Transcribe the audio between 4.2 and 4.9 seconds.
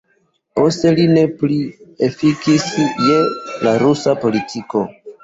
politiko.